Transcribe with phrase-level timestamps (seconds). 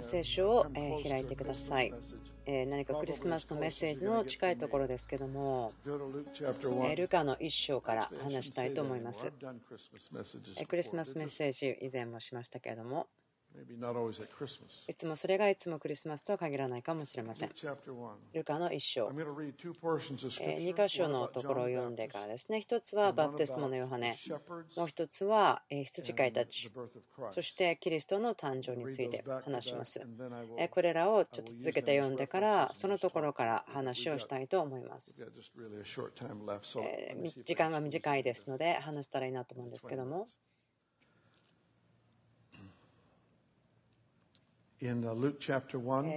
[0.00, 0.66] 聖書を
[1.02, 1.92] 開いてください。
[2.46, 5.72] 何かクリスマスのメッセージの近いところですけども、
[6.96, 9.30] ルカの一章から話したいと思います。
[10.66, 13.06] クリスマスメッセージ以前もしましたけれども、
[14.88, 17.50] いつもそれがいつもクリスマスとは限らないかもしれません。
[18.32, 19.08] ルカの一章。
[19.08, 22.60] 2箇所のところを読んでからですね。
[22.60, 24.16] 一つはバプテスマのヨハネ。
[24.76, 26.70] もう一つは羊飼いたち。
[27.28, 30.00] そしてキリストの誕生について話します。
[30.70, 35.24] これらをちょっと続けて読んでから、そのところから話をしたいと思います。
[37.44, 40.28] 時間が短いですので話したらいいなと思うんですけども。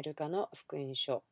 [0.04, 1.24] ルカの福音書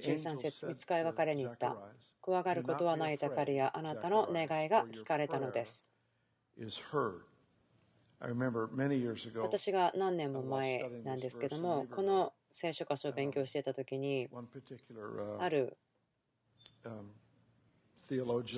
[0.00, 1.76] 13節見つかいは彼に言った。
[2.20, 5.90] 怖がることはないザカリア、あなたの願いが聞かれたのです。
[9.42, 14.28] 私が何年も前なんですけども、この聖書箇所を勉強していたときに、
[15.38, 15.76] ある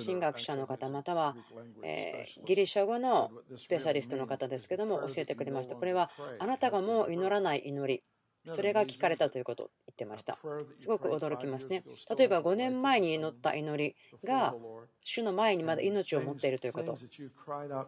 [0.05, 1.35] 神学者の方または、
[1.83, 5.75] えギリシャ語のスペシャリストの方ですけども教えてくれました。
[5.75, 8.03] これはあなたがもう祈らない祈り。
[8.47, 10.39] それが聞かれたということを言ってました。
[10.75, 11.83] すごく驚きますね。
[12.17, 14.55] 例えば5年前に祈った祈りが
[15.01, 16.97] 主の前にまだ命を持っているということ。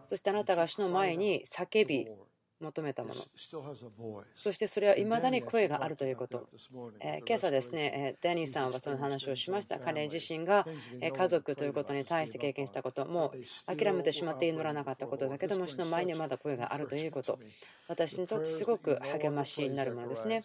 [0.04, 2.08] そしてあなたが主の前に叫び
[2.64, 3.22] 求めたもの。
[4.34, 6.48] そしてそれはいまだに声があるということ、
[7.00, 9.80] え今朝ですねダニーさんはその話をしました。
[9.80, 10.66] 彼自身が
[11.02, 13.06] 家族ということに対して経験したこと。
[13.06, 13.34] も
[13.68, 17.40] う諦めてしまって祈らなかったことだけども死の前にはまだ声があるということ。
[17.88, 20.44] 私にとってすごく励ましになるものですね。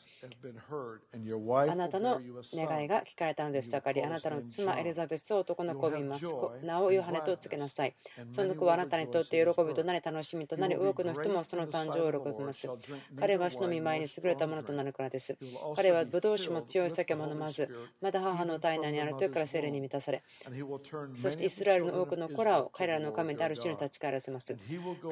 [1.73, 2.21] あなたの
[2.53, 3.71] 願いが聞かれたのです。
[3.71, 6.27] だかりあなたの妻エリザベスを男の子を産みます。
[6.63, 7.95] 名をヨハネとつけなさい。
[8.31, 12.69] その子はあなたにとって喜びとなり楽しみとなり多くの人もその誕生を喜びます。
[13.19, 15.37] 彼は死の見舞いに優れたものとなるからです。
[15.77, 17.69] 彼はブドウ酒も強い酒も飲まず、
[18.01, 20.23] まだ母の体内にある時から精霊に満たされ、
[21.15, 24.57] そしてイスラエルの多くの子らを彼らの神である主に立ち返らせます。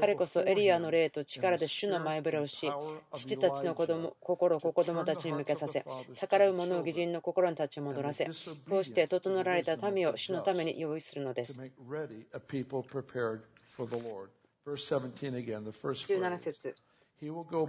[0.00, 2.70] 彼こそエリアの霊と力で主の前触れをし、
[3.14, 5.84] 父たちの子供心を子供たちに向けさせ、
[6.14, 8.30] 逆らう者を義人の心に立ち戻らせ、
[8.68, 11.60] こうして整えられた民を主のために用意するのです。
[16.06, 16.74] 17節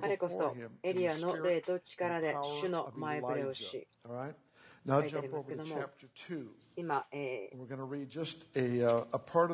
[0.02, 0.54] 彼こそ
[0.84, 3.88] エリアの霊と力で主の前触れをし、
[4.88, 5.80] 書いてありますけども、
[6.76, 7.50] 今、え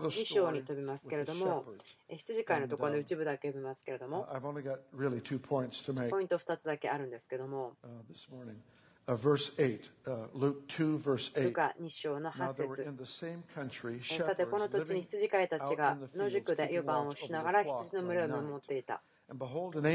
[0.10, 1.66] 2章に飛びますけれども、
[2.10, 4.28] 羊飼いのところの一部だけ読みますけれども、
[6.10, 7.74] ポイント2つだけあるんですけども、
[11.42, 12.84] ルカ2章の8節。
[14.24, 19.02] さて、この土地に羊飼いたちが野宿で湯番をしながら羊の群れを守っていた。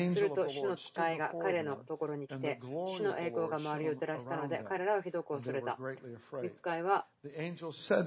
[0.09, 5.79] すると主の使いが彼のところに来て主の栄光が周りを照らしたので彼らをひどく恐れた
[6.43, 7.07] 見つかいは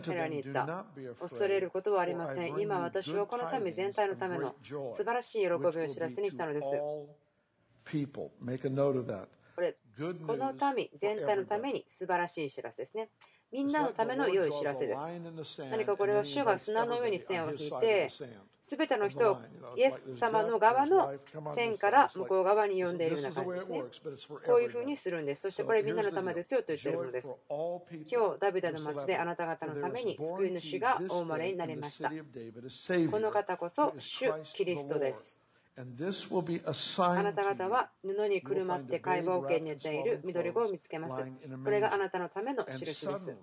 [0.04, 0.86] 彼らに言った
[1.20, 6.70] 恐れることはありません今私はこの民全体のための素晴らしい喜びを知らせに来たのです
[9.56, 9.76] これ
[10.26, 13.10] この民全体のために素晴らしい知らせですね
[13.52, 15.60] みんなのための良い知らせです。
[15.70, 18.10] 何かこれは主が砂の上に線を引いて、
[18.62, 19.42] すべての人を
[19.76, 21.12] イエス様の側の
[21.54, 23.84] 線から向こう側に呼んでいるような感じですね。
[24.46, 25.42] こういうふうにするんです。
[25.42, 27.36] そしてこれみんなのためですよと言っているものです。
[27.50, 32.10] 今日、ダビデの町であなた方のために救い主がお生まれになりました。
[32.10, 32.16] こ
[33.20, 35.42] の方こそ主キリストです。
[35.78, 41.26] あなた方は布にくるまって解剖圏に寝ている緑子を見つけます。
[41.64, 43.36] これがあなたのための印です。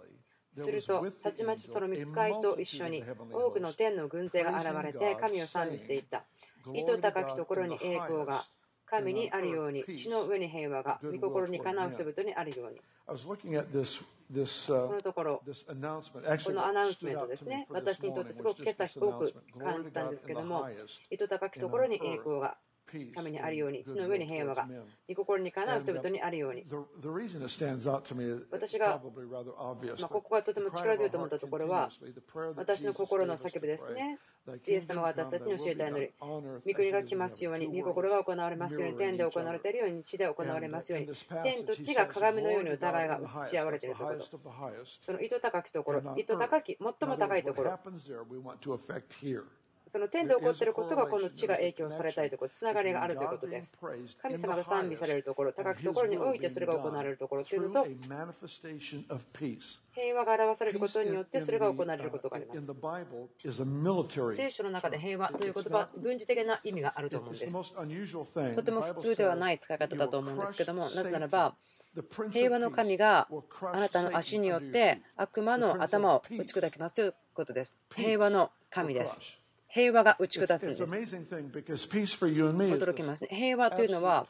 [0.51, 6.25] すると、たちまちその見つかいと一緒に多くの天の軍勢が現れて神を賛美していった。
[6.75, 8.45] 糸高きところに栄光が
[8.91, 12.81] 神にあるように、地の上に平和が、御心にかなう人々にあるように。
[13.07, 13.15] こ
[14.93, 20.69] のところ、このアナウンスメントですね、私にとってすごく今朝多く感じたんですけども、
[21.11, 22.59] 糸高きところに栄光が、
[23.15, 24.69] 神にあるように、地の上に平和が、
[25.09, 26.65] 御心にかなう人々にあるように。
[28.51, 29.01] 私が、
[29.99, 31.91] まあ、ここがとても力強いと思ったところは、
[32.57, 34.19] 私の心の叫びですね。
[34.67, 41.09] イエス様が私たちに教えた祈り、御国が来ますように、御心が行われますように、天で行われているように、地で行われますように、
[41.43, 44.41] 天と地が鏡のようにお互いが映し合われているということ。
[44.99, 47.79] その糸高きところ、糸高き、最も高いところ。
[49.89, 53.77] その天で起こっていることがこの地が影響されたいところ、つながりがあるということです。
[54.21, 57.87] 神様が賛美されるところ、高きところにおいてそれが行われるところというのと、
[59.93, 62.75] 平和が表されることによってそれが行われることがあります。
[64.33, 67.75] 聖書の中で平和という言葉、軍事的な意味があると思うんです。
[68.55, 71.55] とても普通ではない使い方だと思うんですけども、なぜならば、
[72.31, 73.29] 平和の神が
[73.73, 77.79] あなたの足によって悪魔の頭を打ち砕きますということです。
[77.95, 79.38] 平和の神です。
[79.69, 80.93] 平和が打ち下すんです。
[80.93, 83.29] 驚きますね。
[83.31, 84.27] 平和というのは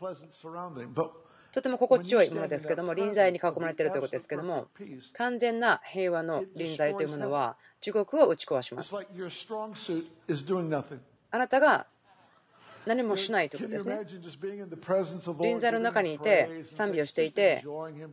[1.50, 4.68] とても心地よいものですけども、臨在に囲まれているということですけども、
[5.14, 9.06] 完全な平和の臨在というものは、地獄を打ち壊します。
[11.30, 11.86] あなたが
[12.86, 14.00] 何もしないということですね。
[15.40, 17.64] 臨在の中にいて、賛美をしていて、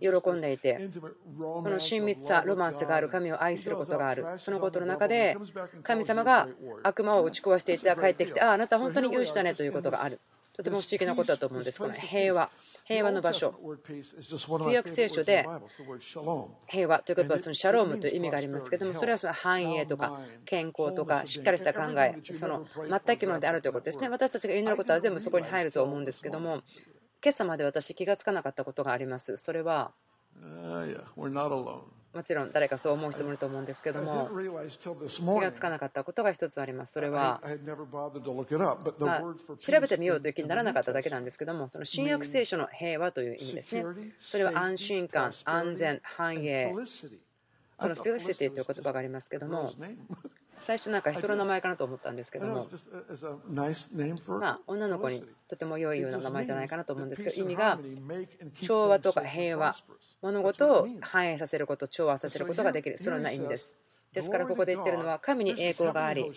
[0.02, 0.90] 喜んでいて、
[1.38, 5.38] この親密さ、ロマンスがある、神を愛することがある、そのことの中で、
[5.84, 6.48] 神様が
[6.84, 10.20] 悪魔を打ち壊していて、帰ってきて、ああ、あなた本当に勇士だねということがある。
[10.56, 11.80] とても不思議なことだと思うんです。
[11.80, 12.50] この平和、
[12.86, 13.54] 平和の場所。
[13.88, 15.46] 旧約聖書で
[16.68, 22.66] 平和という言葉はそのシャロームという意味がありますけども、それはその繁栄とか健康とかしっかりした考え、その
[23.06, 24.08] 全くものであるということですね。
[24.08, 26.62] 私たちが祈ることは全部そこに入ると思うんですけども、
[27.24, 29.36] 今朝まで私気がつかなかったことがあります。
[29.38, 29.92] それは
[32.16, 36.94] もちろん誰かそう思う人もいると思うんですけども気がつかなかったことが一つあります。
[36.94, 37.42] それは、
[39.00, 39.22] ま
[39.58, 43.84] 調べてみようという気にならなかっただけなんですけどもその新約聖書の平和という意味ですね。
[44.22, 46.74] それは安心感安全繁栄
[47.78, 49.74] そのフィリシティという言葉がありますけども
[50.60, 52.68] 最初なんか人の名前かなと思ったんですけども、
[54.40, 57.80] まあ、女の子にとても良いような名前じゃないかなと思うんですけど、意味が
[58.62, 59.76] 調和とか平和、
[60.22, 63.76] 物事を反映させること、調和させることができる、そのような意味です。
[64.14, 66.32] ですから、ここで言ってるのは、神に栄光があり、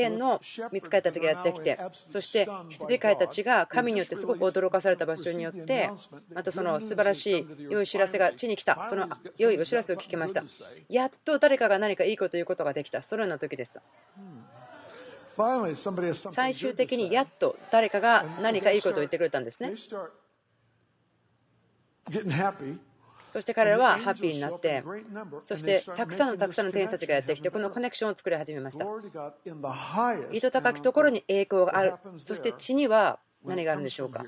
[0.00, 0.40] 天の
[0.72, 5.90] 見つかりたちがやってきてそして羊飼いたちが神によってすごく驚かされた場所によって
[6.34, 8.86] またその素晴らしい良い知らせが地に来た。
[8.88, 10.42] その良いお知らせを聞きました。
[10.88, 13.02] やっと誰かが何かいいこと言うことができた。
[13.02, 13.82] そのような時でした
[16.32, 19.74] 最終的にやっと誰かが何かいいことを言ってくれたんですね
[23.30, 24.84] そして彼らはハッピーになって、
[25.38, 28.84] そしてたくさんのたくさんの天使たちがやってきて、このコネクションを作り始めました。
[30.32, 34.24] 糸高きところに栄光がある、そして地には何があるんでしょうか？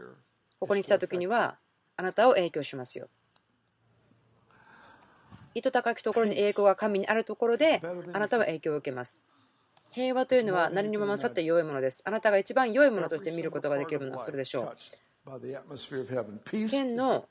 [0.61, 1.59] ここに来た時には、
[1.97, 3.09] あなたを影響しますよ。
[5.55, 7.83] 糸高きところに栄光が神にあるところで、
[8.13, 9.21] あなたは影響を受けます。
[9.91, 12.01] 平和というのは何にも勝って良いものです。
[12.07, 14.77] あなたが一番良いものとして見ることができるものはそれでしょう。
[16.71, 17.27] 天の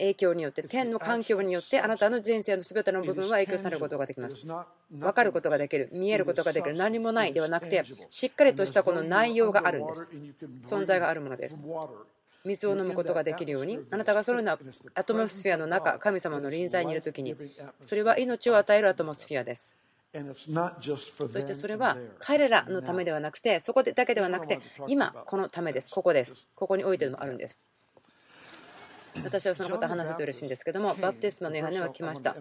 [0.00, 4.46] 影響によって、天の環境によって、あなたの人生の全ての部分は影響されることができます。
[4.90, 10.10] 分かることができる、見えることができる、何もないではなくて、しっかりとしたこの内容があるんです。
[10.62, 11.64] 存在があるものです。
[12.44, 14.58] 水を飲むことができるように、あなたがそのような
[14.94, 17.36] アトモスフィアの中、神様の臨在にいるときに、
[17.80, 19.76] それは命を与えるアトモスフィアです。
[21.28, 24.58] そしてそれは彼らのためではなくて、そこだけではなくて、
[24.88, 27.64] 今、このためです、ここです、ここにおいてもあるんです。
[29.24, 32.36] 私はそのことを話せて嬉しいんですけども、バプテスマのヨハネは来ました。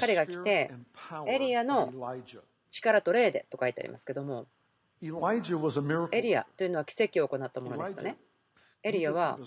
[0.00, 0.70] 彼が来て、
[1.26, 1.92] エリアの
[2.70, 4.46] 力と霊でと書いてありますけども、
[6.12, 8.18] エリアというのは奇跡を行ったものでしたね。
[8.82, 9.38] エリアは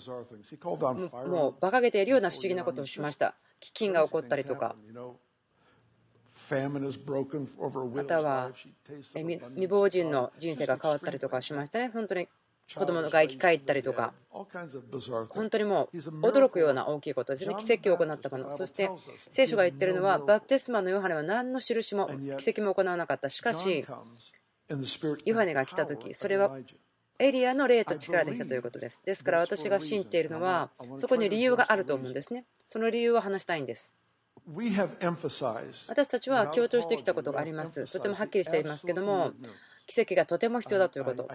[1.26, 3.34] もう馬鹿げているような不思議なことをしました。
[3.60, 4.74] 飢饉が起こったりとか、
[7.94, 8.50] または
[9.14, 11.88] 未亡人の人生が変わったりとかしましたね。
[11.88, 12.28] 本当に
[12.74, 18.90] 子供の外気帰ったりとか、本当にもう驚くような大きいことですね、奇跡を行ったもの、そして
[19.30, 23.84] 聖書が言ってるのは、バプテスマのヨハネは何の印も奇跡も行わなかった、しかし、
[25.24, 26.56] ヨハネが来た時それは
[27.18, 29.02] エリアの霊と力で来たということです。
[29.04, 32.46] ですから私が信じているのは、そこに理由があると思うんですね。
[32.66, 33.96] その理由を話したいんです。
[35.88, 37.90] 私たちは強調してきたことがあります。
[37.90, 39.32] とてもはっきりしていますけども、
[39.86, 41.28] 奇跡がとても必要だということ。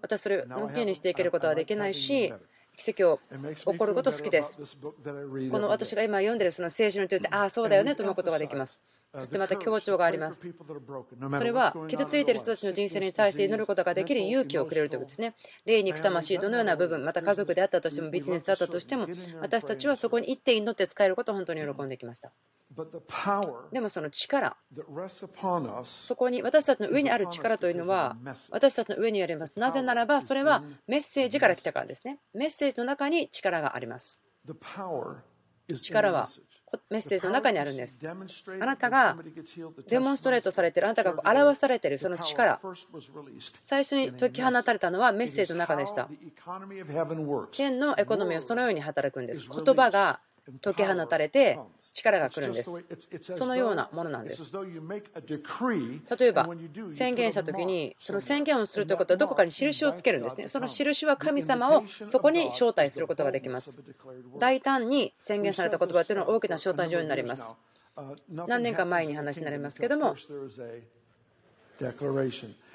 [0.00, 2.32] 私、それをのけにしていけることはできないし、
[2.76, 3.20] 奇跡を
[3.54, 4.58] 起こること好きです。
[4.78, 8.80] この私が今読んでるその聖書について、ああ、そうだよねと思うことができます。
[9.14, 10.52] そしてまた強調があります。
[11.38, 15.34] それは傷ついている人たちの人生に対して祈ることができる勇気をくれるということですね。
[15.64, 19.06] 霊肉魂、どのような部分、また家族であったとしても、ビジネスだったとしても、
[19.40, 22.32] 私たちはそこに一手に乗って使えることを本当に喜んできました。
[23.70, 24.56] でもその力、
[25.84, 28.16] そこに私たちの上にある力というのは、
[28.50, 29.52] 私たちの上にあります。
[29.56, 32.18] なぜならば、それはメッセージから来たからですね。
[32.32, 34.20] メッセージの中に力があります。
[35.82, 36.28] 力は
[36.90, 38.06] メッセージの中にあるんです。
[38.08, 39.16] あなたが
[39.88, 42.60] デモンストレートされている、あなたが表されているその力、
[43.62, 46.08] 最初に解き放たれたのはメッセージの中でした。
[47.52, 49.48] 天のエコノミーはそのように働くんです。
[49.48, 50.20] 言葉が
[50.60, 51.58] 解き放たれて
[51.92, 52.70] 力が来るんです。
[53.20, 54.52] そのようなものなんです。
[54.52, 56.48] 例えば
[56.90, 60.48] 宣言した時にその宣言をするということはどこかに印をつけるんですね。
[60.48, 63.82] その印は神様をそこに招待することができます。
[64.38, 67.56] 大胆に宣言された言葉というのは大きな招待状になります。
[68.28, 70.16] 何年か前に話になりますけども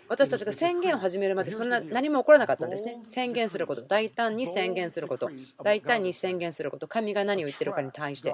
[0.10, 3.00] 私たちが宣言を始めるまでそんな何も起こらなかったんですね。
[3.06, 5.30] 宣言すること、大胆に宣言すること、
[5.63, 8.34] 大胆に宣言すること、神が何を言ってるかに対して、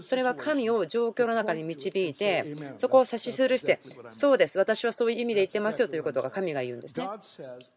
[0.00, 2.44] それは神を状況の中に導いて、
[2.76, 7.08] そこを指しすして、そうです、私はそういう意味で言ってますよということが神が言うんですね。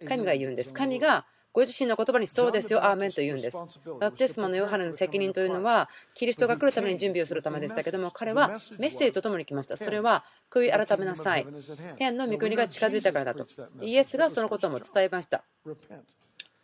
[0.08, 0.74] 神が言うんです。
[0.74, 1.26] 神が
[1.56, 3.64] ご自身の言葉にそうですよ、アーメンと言うんです。
[4.02, 9.78] バプテスマのヨハネの責任というのは、キリストが来るために準備をするためでしたけども、彼はメッセージとともに来ました。
[9.78, 11.48] それは、悔い改めなさい。
[11.96, 13.48] 天の御国が近づいたからだと。
[13.82, 15.46] イエスがそのことも伝えました。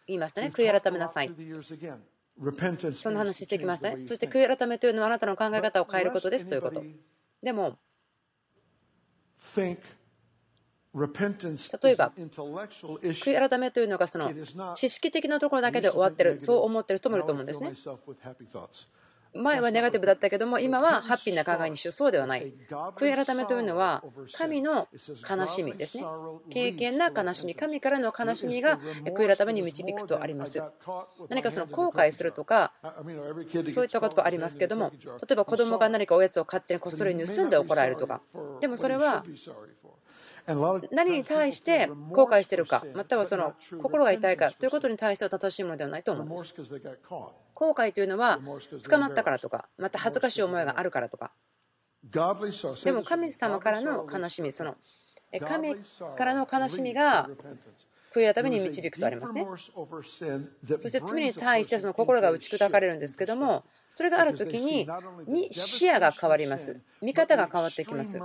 [0.08, 1.32] 言いましたね、悔い改めなさい。
[2.98, 4.06] その話してきましたね。
[4.06, 6.84] そして悔い改めというのはあなたの考え方を変えることですということ。
[7.42, 7.78] でも、
[10.94, 14.32] 例えば、悔い改めというのがその
[14.76, 17.74] 知識的なところだけで終わってる、そう思ってる人もいると思うんですね。
[19.34, 21.92] 前はネガティブだったけども、今はハッピーな考えにしよう。
[21.94, 22.54] そうではない。
[22.98, 24.90] 悔い改めというのは、神の
[25.30, 26.04] 悲しみですね。
[26.50, 30.62] 経験な悲しみ、神からの悲しみが悔い改めに導くとあります。
[31.30, 32.74] 何かその後悔するとか、
[33.74, 38.22] そういったことがありますけども、例えば子供が何かおやつを勝手にこっそり盗んで怒られるとか、
[38.60, 39.24] でもそれは
[40.92, 46.54] 何に対して後悔しているか、またはその心が痛いかということに対しては正しいものではないと思います。
[47.54, 48.40] 後悔というのは
[48.88, 51.32] 捕まったからとか、また恥ずかしい思いがあるからとか。
[52.84, 54.76] でも神様からの悲しみ、その
[55.46, 55.76] 神
[56.18, 57.30] からの悲しみが
[58.14, 59.46] 悔い改めに導くとありますね。
[60.78, 64.88] そして罪に対してその心が打ち砕かれるんですけども、それがある時に
[65.52, 66.80] 視野が変わります。
[67.02, 68.20] 見方が変わってきます。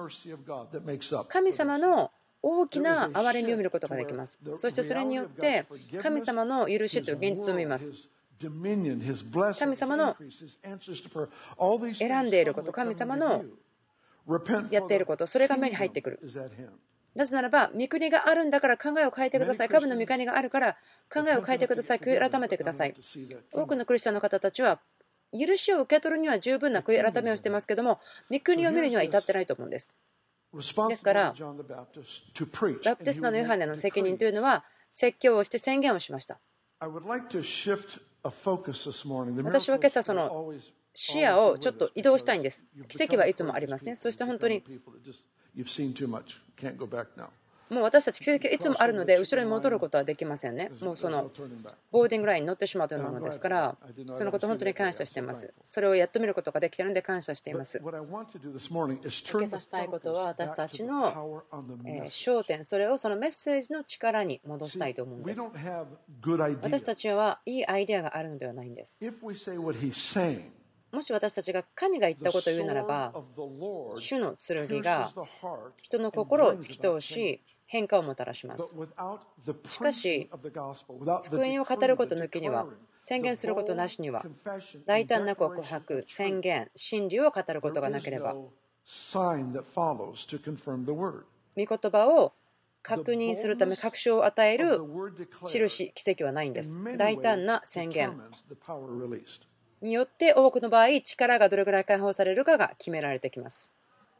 [1.29, 2.11] 神様の
[2.43, 4.41] 大きな憐れみを見ることができます。
[4.55, 5.67] そしてそれによって
[6.01, 7.93] 神様の許しという現実を見ます。
[9.59, 10.17] 神様の
[11.99, 13.45] 選んでいること、神様の
[14.71, 16.21] やっていること、それが目に入ってくる。
[17.17, 19.69] なぜならば、御国があるんだから考えを変えてください。
[19.71, 20.77] 神の御国があるから
[21.11, 21.99] 考えを変えてください。
[21.99, 22.95] 悔い改めてください。
[23.53, 24.81] 多くのクリスチャンの方たちは、
[25.33, 27.99] 許しを受け取るには十分な悔い改めをしてますけども、
[28.31, 29.97] 御国を見るには至ってないと思うんです。
[30.89, 31.35] ですから、
[32.85, 36.39] バプテスマのヨハネの責任というのは、説教をして宣言をしました。
[36.79, 36.91] 私
[39.71, 40.53] は今朝その
[40.95, 42.67] 視野をちょっと移動したいんです。
[42.89, 43.97] 奇跡はいつもありますね。
[43.97, 44.63] そして本当に
[47.69, 50.71] もう私たち奇跡いつもあるので後ろに戻ることはできませんね。
[50.81, 51.33] もうその
[51.91, 53.77] ボーディングラインに乗ってしまうというものですから
[54.13, 55.53] そのこと本当に感謝しています。
[55.65, 57.81] それをやっと見ることができたので感謝しています。
[59.33, 61.43] 今朝したいことは私たちの
[62.09, 65.41] 焦点それをそのメッセージの力に戻したいと思うんです。
[66.63, 68.97] 私たちはいいアイデアがあるのではないんです。
[70.93, 73.17] もし私たちが神が言ったことを言うならば、
[73.95, 75.17] 主の剣が
[75.83, 78.79] 人の心を突き通し、変化をもたらします。
[79.67, 80.33] しかし、
[81.21, 82.69] 福音を語ること抜きには、
[83.01, 84.29] 宣言することなしには、
[84.87, 88.39] 大胆な告白、宣言、真理を語ることがなければ、
[91.57, 92.35] 御言葉を
[92.83, 94.87] 確認するため確証を与える
[95.43, 96.79] 印、奇跡はないんです。
[96.95, 98.17] 大胆な宣言。
[99.83, 103.73] によって多くの場合力がどれぐらい解放されるかが決められてきます。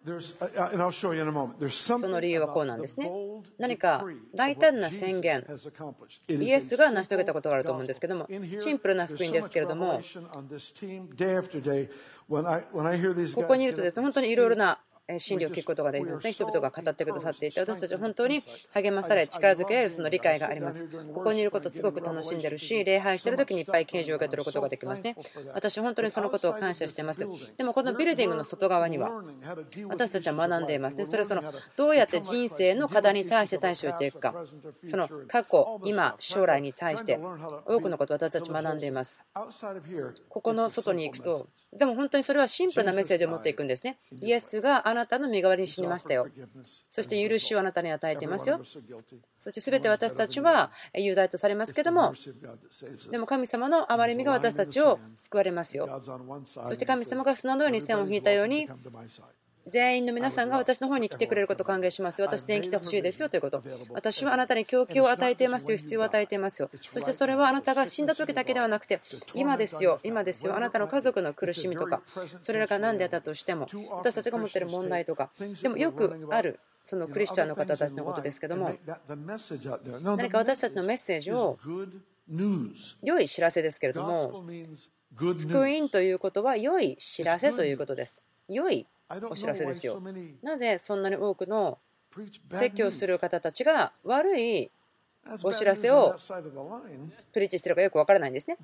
[0.07, 3.11] その理由はこうなんですね。
[3.59, 5.45] 何か大胆な宣言、
[6.29, 8.29] イエスが成し遂げたことがあると思うんですけども、
[8.61, 10.01] シンプルな福音ですけれども、
[13.35, 14.79] ここにいるとですね、本当にいろいろな
[15.19, 16.33] 真理を聞くことができますね。
[16.33, 20.87] 人々が語ってくださっていて、私たちは本当に励まされ、力づけられるその理解があります。
[21.15, 25.17] ここにいることすごく楽しんでるし、礼拝してる時にいっぱい啓示を受け取ることができますね。
[25.55, 27.27] 私、本当にそのことを感謝しています。
[27.57, 29.23] でも、このビルディングの外側には、
[29.89, 31.07] 私たちは学んでいますね。
[31.07, 34.35] それはそのどうやって人生の課題に対して対処していくか、
[34.83, 37.21] その過去、今、将来に対して
[37.67, 39.25] 多くのことを私たち学んでいます。
[40.29, 43.99] ここの外に行くと、でも本当にそれはシンプルなメッセージを持っていくんですね。
[44.23, 46.27] イエスがあなたの身代わりに死にましたよ。
[46.89, 48.61] そして許しをあなたに与えていますよ。
[49.39, 52.15] そして全て私たちは有罪とされますけども、
[53.11, 56.03] でも神様の憐れみが私たちを救われますよ。
[56.67, 58.69] そして神様が砂のように線を引いたように、
[59.67, 62.27] 全員の皆さんが私の方に来てくれることを歓迎しますよ。
[62.27, 63.63] 私全員来てほしいですよということ。
[63.91, 65.77] 私はあなたに供給を与えていますよ。
[65.77, 66.71] 必要を与えていますよ。
[66.91, 69.01] そしてそれはあなたが死んだ時だけではなくて、
[69.35, 70.57] 今ですよ、今ですよ。
[70.57, 72.01] あなたの家族の苦しみとか、
[72.41, 75.31] それらが何であったとしても、私たちが持っている問題とか、
[75.63, 76.61] でもよくある。
[76.85, 78.73] そのクリスチャンの方たちのことですけども、
[80.01, 81.59] 何か私たちのメッセージを
[83.03, 84.45] 良い知らせですけれども、
[85.17, 88.23] 福音ということは良い知らせということです。
[88.49, 88.87] 良い
[89.31, 90.03] お知らせですよ。
[90.43, 91.79] なぜそんなに多くの
[92.51, 94.71] 説教する方たちが悪い
[95.43, 96.17] お知らせを
[97.33, 98.57] プリッチしてるかよく分からないんですね。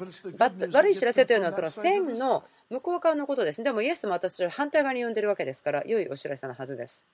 [0.73, 3.63] 悪い知らせというのはその線の向こう側のことです。
[3.63, 7.07] でもイエスも私は反対側に呼んでるわけですから良いお知らせのはずです。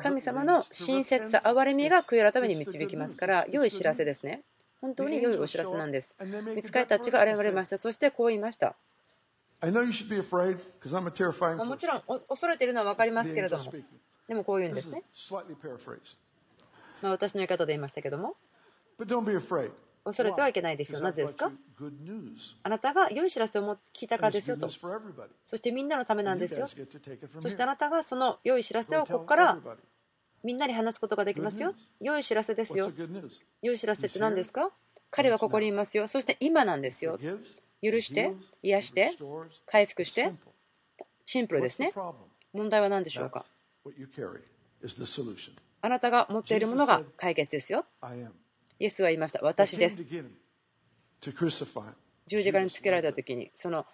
[0.00, 4.42] 神様の親切さ、憐れみが悔い改めに導きますから良い知らせですね。
[4.80, 6.14] 本当に良いお知らせなんです。
[6.54, 7.78] 見つかりたちが現れました。
[7.78, 8.76] そしてこう言いました。
[11.64, 13.72] もちろん恐れているのは分かりますけれども、
[14.28, 15.02] でもこういうんですね。
[17.02, 18.36] まあ、私の言い方で言いましたけども、
[20.04, 21.00] 恐れてはいけないですよ。
[21.00, 21.50] なぜですか？
[22.62, 24.68] あなたが良い知らせを聞いたからですよと。
[25.44, 26.68] そしてみんなのためなんですよ。
[27.40, 29.58] そしてあなたがその良い知らせをここから
[30.44, 31.74] みんなに話すことができますよ。
[32.00, 32.92] 良い知らせですよ。
[33.60, 34.70] 良い知らせって何ですか？
[35.10, 36.06] 彼はここにいますよ。
[36.06, 37.18] そして今なんですよ。
[37.82, 38.32] 許して
[38.62, 39.16] 癒して
[39.66, 40.32] 回復して
[41.24, 41.92] シンプルですね。
[42.52, 43.44] 問題は何でしょうか？
[45.80, 47.84] あなたが持っているものが解決ですよ。
[48.80, 49.40] イエスは言いました。
[49.42, 50.02] 私です。
[52.26, 53.86] 十字架につけられた時にその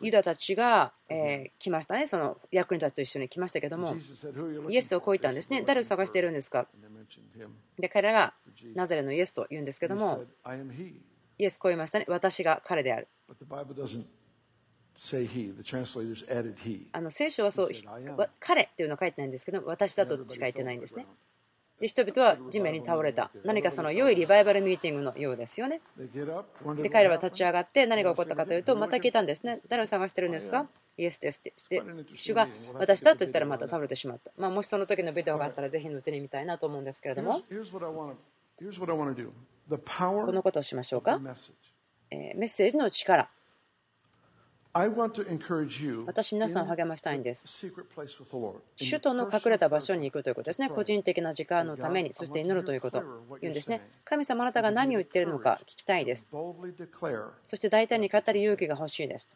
[0.00, 2.06] ユダたちが、え来ましたね。
[2.06, 3.96] その役人たちと一緒に来ましたけども
[4.68, 5.62] イエスをこう言ったんですね。
[5.62, 6.68] 誰を探しているんですか？
[7.78, 8.34] で彼らが
[8.74, 10.24] ナザレのイエスと言うんですけども
[11.40, 12.04] イエスこう言いましたね。
[12.06, 13.08] 私が彼である。
[16.92, 17.70] あの聖書はそう、
[18.38, 21.06] 彼っていうのは書いてないんですけど、私だとしか言ってないんですね。
[21.80, 23.30] で人々は地面に倒れた。
[23.42, 25.80] 何かその良いリバイバルミーティングのようですよね。
[26.82, 29.62] で、彼らは立ち上がって何が起こったかというと、また聞いたんですね。
[29.66, 30.68] 誰を探してるんですか？
[30.98, 31.54] イエスですって。
[31.70, 31.82] で、
[32.16, 34.30] 主が私だと言ったらまた倒れてしまった。
[34.36, 37.40] まあ、もしその時のビデオがあったらぜひのうちに見たいなと思うんですけれども。
[39.78, 41.18] このことをしましょうか？
[41.18, 41.34] メ
[42.34, 43.28] ッセージの力。
[44.72, 47.48] 私、皆さんを励ましたいんです。
[48.78, 50.70] 首都の隠れた場所に行くということですね。
[50.70, 53.02] 個人的な時間のために、そして祈るということ。
[53.40, 53.80] 言うんですね。
[54.04, 56.28] 神様、あなたが何を言っているのか聞きたいです。
[56.30, 59.28] そして大胆に語る勇気が欲しいです。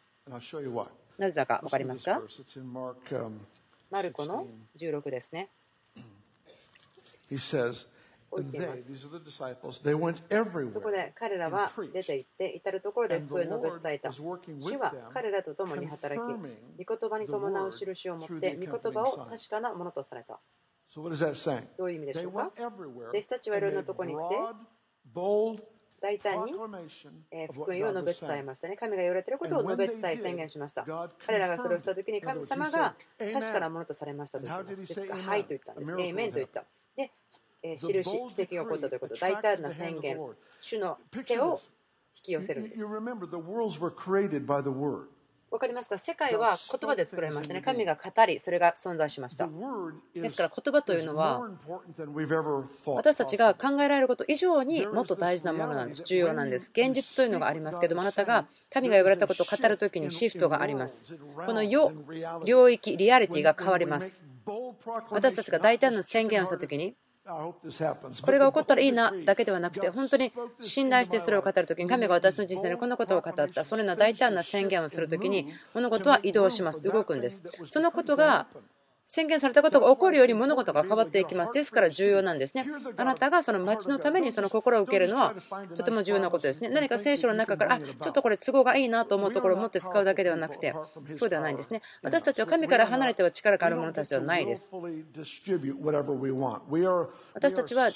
[1.17, 2.21] なぜだか分かりますか？
[3.91, 5.49] マルコの16ですね。
[8.35, 8.93] こう言っています。
[10.71, 14.11] そこで彼らは出て行って、至るところで福音を述べ伝えた。
[14.11, 14.23] 主
[14.77, 20.39] は彼らと共に働き、御言葉に伴う印を持って、御言葉を確かなものとされた。
[20.95, 22.51] どういう意味でしょうか？
[22.57, 24.37] 弟子たちはいろんなところに行って、
[26.01, 28.77] 大胆に福音を述べ伝えましたね。
[28.77, 30.85] 神が言われていることを述べ伝え宣言しました。
[31.25, 34.93] 彼らがそれをしたときに神様が確かなものとされましたと言っています。
[34.95, 35.15] ですか？
[35.17, 35.95] ら、はいと言ったんです。
[35.99, 36.63] エイメンと言った。
[36.95, 37.11] で、
[37.73, 40.19] 印、奇跡が起こったということ、大胆な宣言、
[40.61, 41.59] 主の手を
[42.15, 42.85] 引き寄せるんです。
[45.51, 45.97] 分かりますか？
[45.97, 47.61] 世界は言葉で作られましたね。
[47.61, 49.47] 神が語り、それが存在しました。
[50.13, 51.49] ですから言葉というのは、
[52.85, 56.03] 私たちが考えられること以上にもっと大事なものなんです。
[56.03, 56.71] 重要なんです。
[56.75, 61.15] 現実というのがありますけども、あなたが神が言われたことを語るときにシフトがあります。
[61.45, 61.93] この世、
[62.43, 64.25] 領域、リアリティが変わります。
[65.09, 77.43] 私たちが大胆な宣言をしたときに、これが起こったらいいなだけではなくて、本当に信頼してそれを語るときに、神が私の人生でこんなことを語った、そのような大胆な宣言をするときに、物事は移動します、動くんです。
[77.65, 78.45] そのことが
[79.07, 81.53] 宣言されたことが起こるより物事が変わっていきます。
[81.53, 82.65] ですから重要なんですね。
[82.97, 85.35] あなたがその町のためにその心を受けるのは
[85.75, 86.69] とても重要なことですね。
[86.69, 90.73] 何か聖書の中から、あちょっとこれ都合がいいなと思うところを持って使うだけではなくて、
[91.13, 91.83] そうではないんですね。
[92.01, 94.71] 私たちは神から離れては力がある者たちではないです。
[97.33, 97.91] 私たちは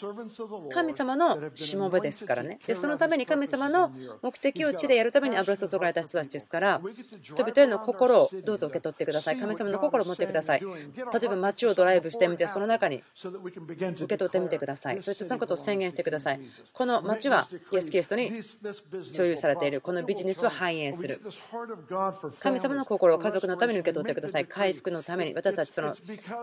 [0.72, 2.60] 神様のしもべですからね。
[2.68, 3.92] で、そのために神様の
[4.22, 6.82] 目的を地でやるために油注がれた人たちですから、
[7.24, 9.38] 人々への心をどうぞ受け取ってください。
[9.38, 10.62] 神様の心を持ってください。
[11.14, 15.02] 例えば街をドライブしてみて、その中に受け取ってみてください。
[15.02, 16.40] そしてそのことを宣言してください。
[16.74, 18.32] この街はイエス・キリストに
[19.04, 19.82] 所有されている。
[19.82, 21.22] このビジネスは繁栄する。
[22.40, 24.46] 神様の心を家族のために受け取ってください。
[24.46, 25.96] 回復のために私たちその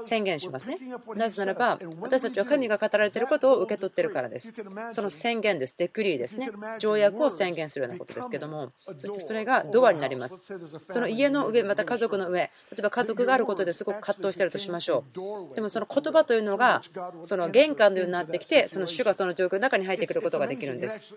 [0.02, 0.78] 宣言しますね。
[1.14, 4.52] なぜならば、私たちは神が語られていることを受け取っているからです。
[4.92, 5.76] その宣言です。
[5.78, 6.50] デクリーですね。
[6.78, 10.42] 条約を宣言するようなことですけども、そしてそれがドアになります。
[10.88, 15.04] その家の上、また家族の上、例えば家族があることですごく葛藤しているとしましょ
[15.52, 15.54] う。
[15.54, 16.82] でもその言葉というのが、
[17.24, 21.14] その玄関のようになってきて、その主がその状況の中に入ってくることができるんです。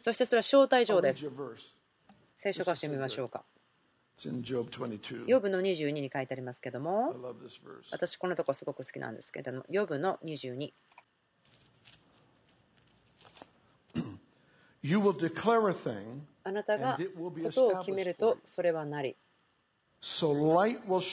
[0.00, 1.30] そしてそれは招待状です。
[2.36, 3.44] 聖書からしてみましょうか。
[5.26, 7.14] ヨブの22に書いてありますけども、
[7.90, 10.72] 私このとこすごく好きなんですけども、ヨブの22。
[16.44, 19.16] あなたがことを決めるとそれはなり。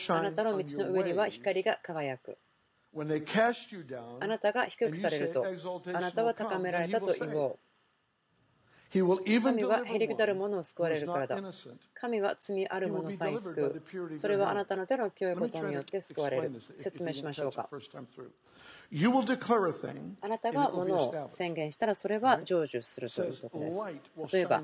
[0.10, 2.38] あなたの道の上には光が輝く。
[2.96, 5.43] あなたが低くされると、
[5.93, 7.60] あなたは高められたと言おう。
[8.93, 11.36] 神はへりくだる者を救われるからだ。
[11.96, 13.82] 神は罪ある者さえ救
[14.13, 14.17] う。
[14.19, 16.52] それはあなたの手の清いことによって救われる。
[16.78, 17.67] 説明しましょうか。
[20.22, 23.84] あなたがものを宣言したらそれは成就するということです。
[24.32, 24.62] 例えば、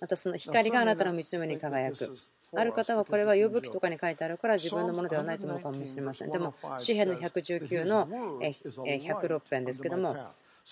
[0.00, 2.16] またその光があなたの道の上に輝く。
[2.54, 6.30] ある方はこれは呼ぶ記とかに書いてあるから自分のものではないと思うかもしれません。
[6.30, 10.16] でも、詩篇の119の106編ですけども、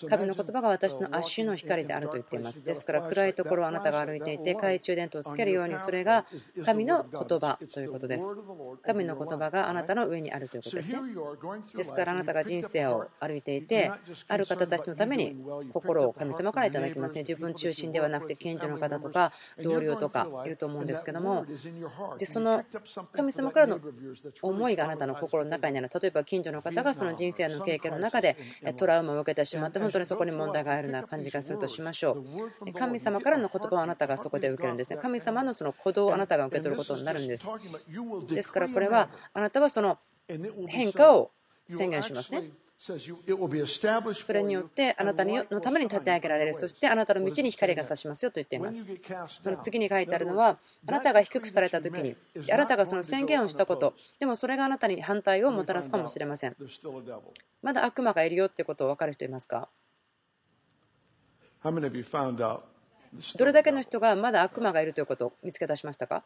[0.09, 2.63] 神の言葉が私の足の光であると言っています。
[2.63, 6.25] ですから暗いところをあなたが歩いていて懐中電灯をつけるようにそれが
[6.65, 8.35] 神の言葉ということです。
[8.83, 10.99] 神の言葉があなたの上にあるということですね。
[11.75, 13.91] ですからあなたが人生を歩いていて
[14.27, 15.35] ある方たちのために
[15.71, 17.21] 心を神様からいただきますね。
[17.21, 19.31] 自分中心ではなくて近所の方とか
[19.63, 21.45] 同僚とかいると思うんですけども
[22.17, 22.63] でその
[23.13, 23.79] 神様からの
[24.41, 28.35] 思いがあなたの心の中にある例えば近所の方がその人生の経験の中で
[28.75, 32.23] トラウマを受けてしまって本当にそこに問題があるような感じがするとしましょ
[32.65, 32.73] う。
[32.73, 34.97] 神様からの言葉をあなたがそこで受けるんですね。
[34.97, 37.47] 神様のその鼓動をあなたが受け取ることになるんです。
[38.27, 39.99] ですからこれはあなたはその
[40.67, 41.31] 変化を
[41.67, 42.49] 宣言しますね。
[42.77, 48.85] それによってあなたのために立て上げられる、そしてあなたの道に光が差しますよと言っています。
[49.39, 52.15] その次に書いてあるのは、あなたが低くされた時に、
[52.51, 56.55] あなたがその宣言をしたこと、でもそれがあなたに反対をもたらすかもしれません。
[57.63, 59.69] まだ悪魔がいるよってことを分かる人いますか？
[63.37, 66.23] どれだけの人がまだ悪魔がいるということを見つけ出しましたか？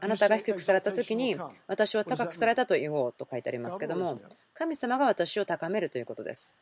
[0.00, 1.36] あなたが低くされた時に
[1.66, 4.20] 私は高くされたと言おうと書いてありますけども
[4.54, 6.54] 神様が私を高めるということです。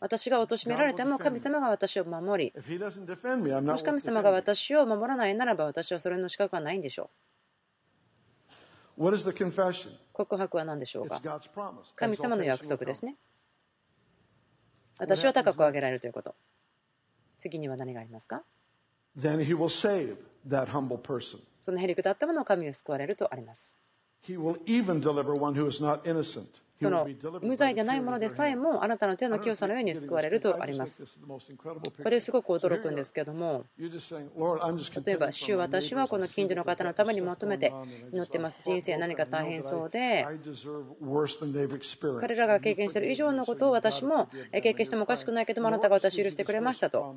[0.00, 2.62] 私が貶められても神様が私を守り
[3.62, 7.10] もし神様が私を守らないならば私はそれの資格はないんでしょ
[8.98, 9.04] う。
[10.12, 11.40] 告白は何でしょうか？
[11.96, 13.16] 神様の約束ですね。
[14.98, 16.34] 私は高く上げられるということ
[17.38, 18.42] 次には何がありますか？
[21.60, 23.76] そのへりくだったものを神が救われるとあります。
[26.74, 27.06] その
[27.40, 31.04] 無罪でないものでさえもあなたの手の清さのように救われるとあります。
[32.02, 37.72] これすごく驚くんですけども、例えば、主、私はこの近所の方のために求めて
[38.12, 38.62] 祈ってます。
[38.64, 40.26] 人生何か大変そうで、
[42.20, 47.14] 彼らが経験している以上のことを私も経験してもおかしくないけども、あなたが私を許してくれましたと。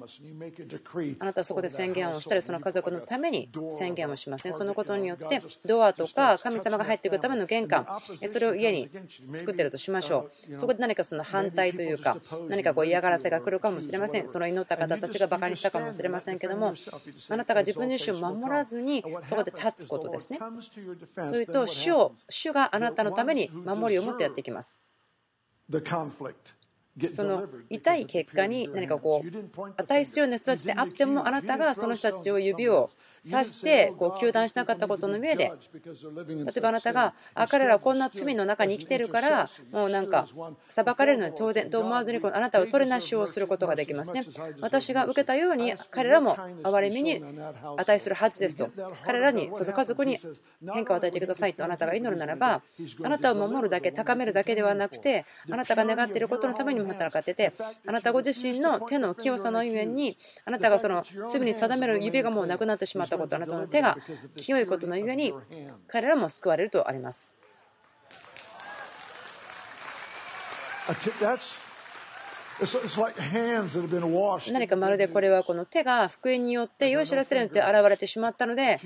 [1.19, 4.53] あなたはそこで宣言をしたり、その家族のために宣言をしますね。
[4.53, 7.87] そのことによって、ドアとか神様が入ってくるための玄関、
[8.27, 8.89] それを家に
[9.47, 10.59] 作ってるとしましょう。
[10.59, 12.17] そこで何かその反対というか、
[12.49, 14.27] 何かこう嫌がらせが来るかもしれません。
[14.27, 16.73] その祈った方たちがバカにしたかもしれませんけども、
[17.29, 20.39] あなたが自分自身を守らずにそこで立つことですね。
[21.15, 24.81] というと、主を主があなたのために守りを持ってやっていきます。
[27.09, 35.51] その痛い結果に何かこう値するような人たちであってもあなたがその人たちを指をさしてこう糾弾しなかったことの上で
[35.85, 40.27] 例えばあなたがあ彼らはこんな罪の中に生きてるからもうなんか
[40.69, 44.23] 裁かれるのに当然と思わずにあなたは取りなしをすることができますね。
[44.61, 47.21] 私が受けたように彼らも憐れみに
[47.77, 48.69] 値するはずですと。
[49.03, 50.19] 彼らにその家族に
[50.73, 52.61] 変化を与えてくださいとあなたが祈るならば
[53.03, 57.53] あなたを守るだけ高めるだけではなくてあなたが願っていることのためにも働かってて
[57.85, 63.97] あなたご自身の手の清さのゆえにあなたがその罪に定める指がもうなくなってしまったことあなたの手が
[64.35, 65.33] 清いことのゆえに
[65.87, 67.33] 彼らも救われるとあります。
[74.51, 78.79] 何かまるでこれはこの手が福音によって酔い知らせるによって現れてしまったので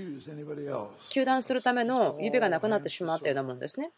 [1.10, 3.92] 糾弾するための指がなくなってしまったようなものですね。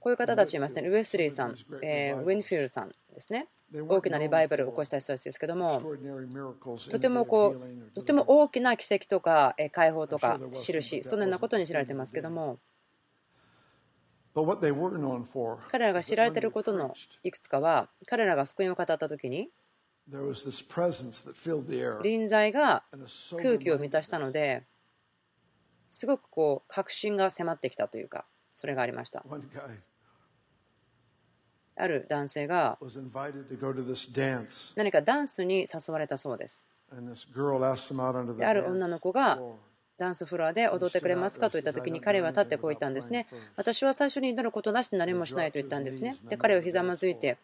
[0.00, 0.82] こういう方たちいますね。
[0.82, 3.48] ウェスリーさん、えー、ウィンフィールさんですね。
[3.88, 5.82] 大きなリバイバルを起こした人たちですけども、
[6.88, 12.58] とてもこうとても大きな奇跡とか解放とか印、そのようなことに知られてますけども、
[15.68, 19.50] 彼らが知られていることのいくつかは、彼らが福音を語ったときに、
[22.02, 22.84] 臨在が
[23.42, 24.64] 空気を満たしたので、
[25.88, 29.24] すごくこう確信が迫ってきたというか、それがありました。
[31.78, 32.78] ある男性が
[34.76, 36.66] 何かダンスに誘われたそうです。
[38.38, 39.38] である女の子が
[39.98, 43.26] ダンスフロアで踊ってくれますかと言った時に彼は立ってこう言ったんですね。
[43.56, 46.16] 私は最初に祈ることなしで何もしないと言ったんですね。
[46.28, 47.36] で彼はひざまずいて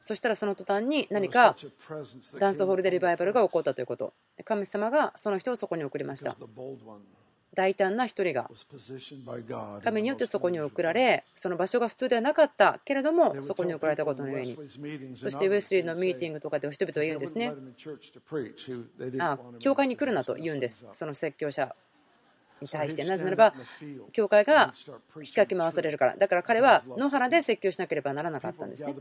[0.00, 1.54] そしたらその途端に何か
[2.38, 4.14] ダンスホールでリバイバルが起こったということ。
[4.44, 6.36] 神様がその人をそこに送りました。
[7.52, 8.50] 大胆な一人が。
[9.84, 14.56] 神によってそこに送られその場所が普通ではなかったけれどもそこに送られたことの上に。
[15.16, 17.52] そしてウェスリーのミーティングとかで人々は言うんですね。
[19.18, 20.86] あ教会に来るなと言うんです。
[20.92, 21.74] その説教者
[22.60, 23.54] に対してなぜならば
[24.12, 24.74] 教会が
[25.16, 26.16] 引っかき回されるから。
[26.16, 28.94] だから彼は野原で説教しなければならなかったんですね。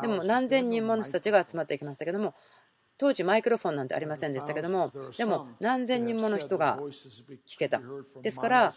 [0.00, 2.34] でも何千人もの人たちが集まっていきましたけども
[2.98, 6.78] 当時マイクロフォンなんてありませんでしたけどもでも何千人もの人が
[7.46, 7.80] 聞けた。
[8.22, 8.74] ですから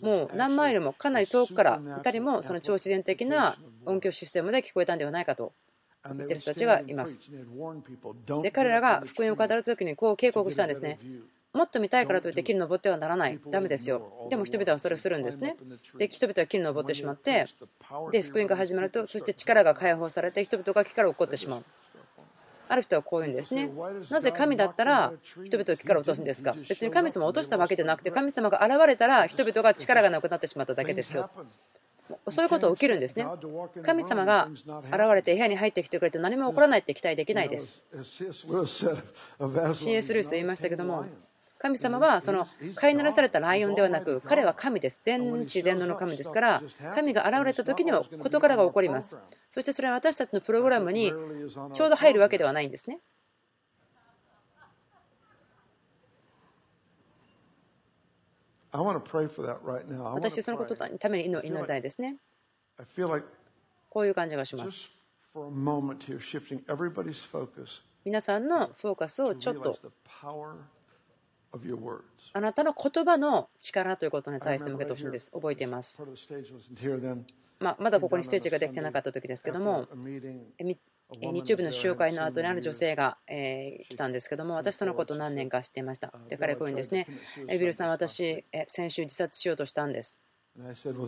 [0.00, 5.52] もう何マイルもかなり遠くからいたりもその超自然的な音響システムで聞こえたんではないかと
[6.04, 7.22] 言ってる人たちがいます。
[8.42, 10.98] で彼らが福音を語る時にこう警告したんですね
[11.52, 14.28] もっと見たいからといって木に登ってはならない、だめですよ。
[14.30, 15.56] でも人々はそれをするんですね。
[15.96, 17.46] で、人々は木に登ってしまって、
[18.12, 21.64] で、福音が始まると、そして力が解放されて、人々が木から落っこってしまう。
[22.68, 23.68] ある人はこういうんですね。
[24.10, 25.12] なぜ神だったら
[25.44, 26.54] 人々を木から落とすんですか？
[26.68, 31.28] 別に神様を落としたわけじゃなくて神様が現れたら人々が力がなくなってしまっただけですよ。
[32.28, 33.26] そういうこと起きるんですね。
[33.82, 34.64] 神様が現
[35.14, 37.82] れて部屋に入ってきてくれて何も起こらないって期待できないです。
[39.74, 40.14] C.S.
[40.14, 41.06] ルイス言いましたけども
[41.62, 44.98] 神様はその飼いならされたライオンではなく彼は神です。
[45.04, 46.62] 全知全能の神ですから
[46.94, 49.18] 神が現れた時には事柄が起こります。
[49.50, 51.12] そしてそれは私たちのプログラムに
[51.74, 53.00] ちょうど入るわけではないんですね。
[60.14, 62.16] 私そのことのために祈りたいですね。
[63.90, 64.88] こういう感じがします。
[68.06, 69.76] 皆さんのフォーカスをちょっと
[72.32, 75.30] あなたの言葉の力ということに対して向けてほしいんです。
[75.32, 76.00] 覚えています。
[77.58, 79.86] まあ、まだここにステージができてなかった時ですけども、
[81.10, 86.12] 日曜日の集会の後にある女性が来たんですけども、私そのこと何年か知っていました。
[86.28, 87.06] で、彼こういうんですね、
[87.48, 90.16] ビルさん、私、先週自殺しようとしたんです。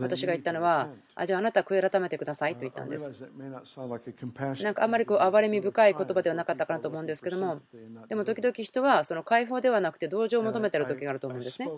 [0.01, 3.11] 私が言ったのは、あじゃああなたは悔い改めてくださいと言ったんです。
[4.63, 7.61] なんかあんまりこう憐れみ深い言葉ではなかったかなと思うんですけども、
[8.09, 11.69] でも時々人はその解放ではなくて同情を求めている時があると思うんですね。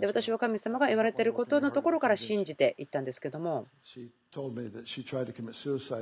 [0.00, 3.68] で私は神様が言われていることのところから信じていったんですけども、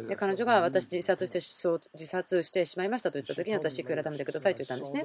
[0.06, 1.40] で彼女が私自殺して
[1.94, 5.04] 自殺してしまいましたと言った時に私悔い改めてくださいと言ったんですね。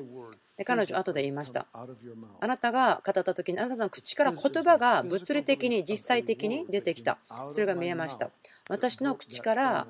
[0.58, 1.66] で彼女後で言いました。
[1.74, 7.18] あなたが語った時にあなたの口から言葉が物理的に実際的に出てきた。
[7.50, 8.30] それが見えました。
[8.70, 9.88] 私の口から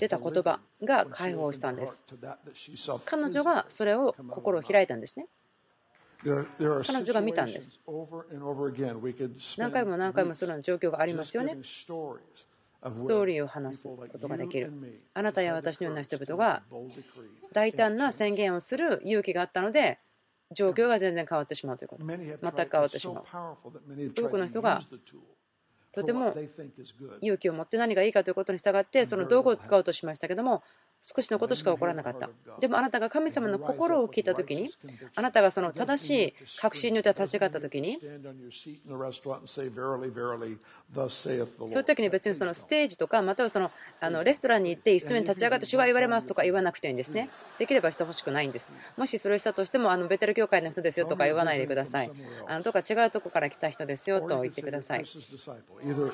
[0.00, 2.04] 出た言葉が解放したんです。
[3.04, 5.26] 彼女がそれを心を開いたんですね。
[6.22, 7.78] 彼女が見たんです。
[9.58, 11.56] 何回も何回もその状況がありますよね。
[11.64, 14.72] ストーリーを話すことができる。
[15.14, 16.62] あなたや私のような人々が
[17.52, 19.98] 大胆な宣言をする勇気があったので、
[20.52, 22.06] 状況が全然変わってしまうということ。
[22.06, 23.24] 全く変わってしまう。
[23.24, 24.82] 多くの人が
[25.96, 26.34] とても
[27.22, 30.62] 勇気を持って何がいいかということに従ってその道具を使おうとしましたけども
[31.02, 32.28] 少しのことしか起こらなかった。
[32.58, 34.70] でもあなたが神様の心を聞いたときに、
[35.14, 38.10] あなたがその正しい確信によって立ち上がったときに、そう
[41.68, 47.28] いう時に別にそのステージとか、またはそのあのレストランに行って椅子に立ち上がって主が言われますとか言わなくていいんですね。
[47.58, 48.72] できればしてほしくないんです。
[48.96, 52.10] もしそれをしたとしても、あのベテル教会の人ですよとか言わないでください。
[52.48, 55.04] あのとか違うとこから来た人ですよと言ってください。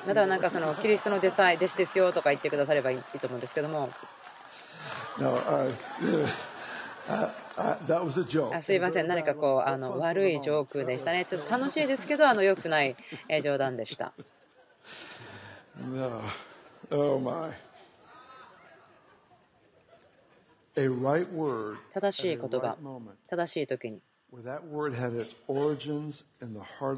[0.05, 3.89] またはなんかそのキリストの弟子ですよとか言ってくださればいいと思うんですけども。
[7.05, 11.25] Uh, uh, あすいません、何かこうあの悪いジョークでしたね。
[11.25, 12.95] ちょっと楽しいですけど、あの良くない
[13.43, 14.13] 冗談でした。
[21.93, 22.77] 正しい言葉、
[23.27, 24.01] 正しい時に。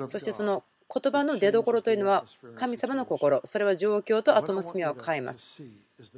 [0.08, 5.62] そしてその言葉の出どころというのは神様の心、それは状況とアトモスフィアを変えます。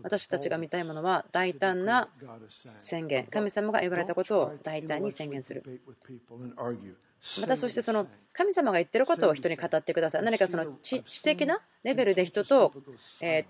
[0.02, 2.10] 私たちが見たいものは大胆な
[2.78, 5.82] 宣言、神様が言われたことを大胆に宣言する。
[7.42, 10.24] またそしてその神様が言ってることを人に語ってください。
[10.24, 12.74] 何かその知的なレベルで人と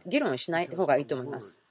[0.05, 1.61] 議論しない方がいいと思います。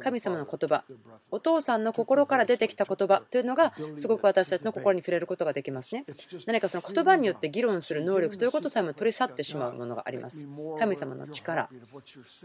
[0.00, 0.84] 神様の言葉、
[1.30, 6.04] お父さんの心から出てきた言葉というのがすごく私たちの心に触れることができますね。
[6.46, 10.46] 何かその言葉によって議論する能力ということさえも取り去ってしまうものがあります。
[10.78, 11.68] 神様の力。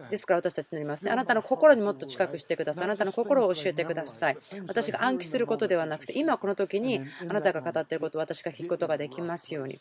[0.09, 1.11] ですから私たちになりますね。
[1.11, 2.83] あなたの心にもっと近くしてください。
[2.85, 4.37] あなたの心を教えてください。
[4.67, 9.79] 私が暗記することではなくて、今この時にあなたが語っていることを私が聞くことができますように。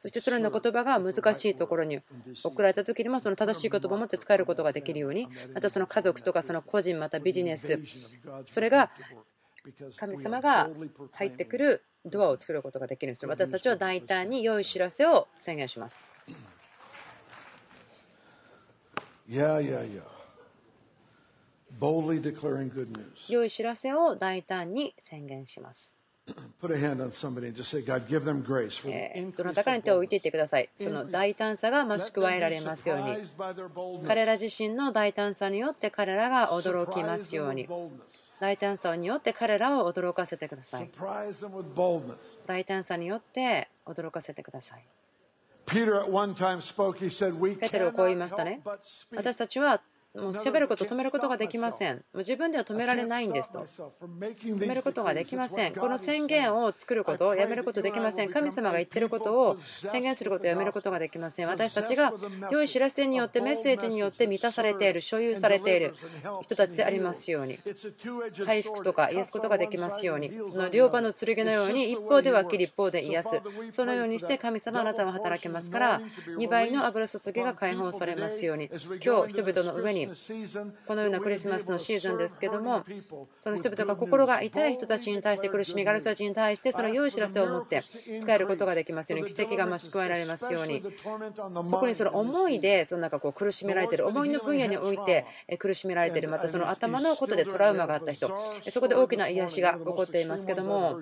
[0.00, 2.00] そしてそれの言葉が難しいところに
[2.42, 7.78] 送られた時にもその正しい言葉を持って使えることができるようにまたその家族とかその個人またビジネス
[8.46, 8.90] それが
[9.98, 10.70] 神様が
[11.12, 16.10] 入ってくるドアを作ることができるんです私たちは大胆に良い知らせを宣言します。
[23.28, 25.99] 良い知らせを大胆に宣言します。
[29.36, 30.68] どなたかに手を置いていってください。
[30.76, 33.16] その大胆さが増し加えられますように。
[34.06, 37.68] 彼ら自身の大胆さによって彼らが驚きますように。
[38.40, 40.90] 大胆さによって彼らを驚かせてください。
[42.46, 44.84] 大胆さによって驚かせてください。
[47.56, 48.60] ペテロはこう言いましたね。
[49.14, 49.80] 私たちは
[50.14, 51.96] もう喋ることを止めることができません。
[51.96, 53.66] もう自分では止められないんですと。
[54.10, 55.74] 止めることができません。
[55.74, 58.30] この宣言を作ることをやめることできません。
[58.30, 59.58] 神様が言ってることを
[59.90, 61.48] 宣言することをやめることができません。
[61.48, 62.12] 私たちが
[62.50, 65.94] 良い知らせによってメッセージによって満たされている、所有されている
[66.42, 67.60] 人たちでありますように。
[68.44, 70.32] 回復とか癒すことができますように。
[70.46, 73.40] その両刃の剣のように一方では切り一方で癒す。
[73.70, 76.00] そのようにして神様あなたは働けますから、
[76.36, 78.70] 2倍の油注ぎが解放されますように。
[79.04, 79.99] 今日人々の上に
[80.86, 82.84] このようなクリスマスのシーズンですけども
[83.38, 87.82] その人々が心が痛い人たちに対して苦しみがある人たちに対してその良い知らせを持って
[88.20, 90.82] 使えることができますように奇跡が増し加えられますように。
[91.70, 95.26] 特にその思いでそのなんかこう苦しめられている思いの分野において
[95.58, 98.30] 苦しめられているまたその頭のことでトラウマがあった人
[98.70, 101.00] そこで大きな癒しが起こっていますけども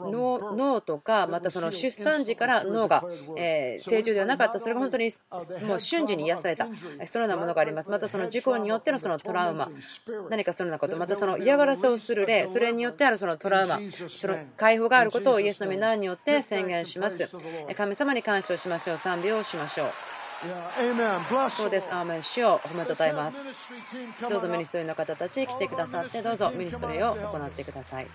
[0.00, 3.04] 脳とか、またその出産時から脳が
[3.36, 5.10] 正常ではなかった、それが本当に
[5.66, 6.68] もう瞬時に癒された、
[7.06, 7.90] そのようなものがあります。
[7.90, 9.70] またその事故によってのそのトラウマ、
[10.30, 13.80] 何かそのようなこと、またその嫌がらせをする霊、それによってあるそのトラウマ、
[14.18, 17.28] その解放があることをイエスの御名によって宣言します。
[17.76, 18.98] 神様に感謝をしましょう。
[18.98, 20.19] 賛美をしましょう。
[21.50, 21.92] そうです。
[21.92, 23.52] アーメン主を褒めたたえます。
[24.20, 28.06] どうぞミニストリーの方たち来てくださって、どうぞミニストリーを行ってください。